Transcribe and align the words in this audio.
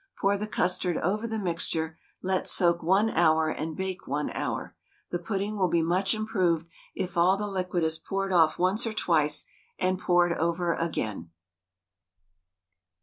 Pour 0.17 0.35
the 0.35 0.47
custard 0.47 0.97
over 0.97 1.27
the 1.27 1.37
mixture, 1.37 1.95
let 2.23 2.47
soak 2.47 2.81
1 2.81 3.11
hour, 3.11 3.49
and 3.49 3.77
bake 3.77 4.07
1 4.07 4.31
hour. 4.31 4.75
The 5.11 5.19
pudding 5.19 5.59
will 5.59 5.67
be 5.67 5.83
much 5.83 6.15
improved 6.15 6.65
if 6.95 7.17
all 7.17 7.37
the 7.37 7.45
liquid 7.45 7.83
is 7.83 7.99
poured 7.99 8.33
off 8.33 8.57
once 8.57 8.87
or 8.87 8.93
twice, 8.93 9.45
and 9.77 9.99
poured 9.99 10.33
over 10.33 10.73
again. 10.73 11.29